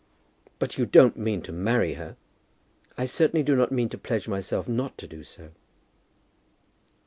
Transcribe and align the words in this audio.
"But 0.57 0.79
you 0.79 0.87
don't 0.87 1.15
mean 1.15 1.43
to 1.43 1.51
marry 1.51 1.93
her?" 1.93 2.17
"I 2.97 3.05
certainly 3.05 3.43
do 3.43 3.55
not 3.55 3.71
mean 3.71 3.87
to 3.89 3.99
pledge 3.99 4.27
myself 4.27 4.67
not 4.67 4.97
to 4.97 5.07
do 5.07 5.23
so." 5.23 5.51